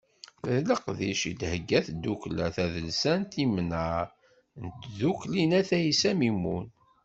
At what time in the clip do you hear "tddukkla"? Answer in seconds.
1.87-2.47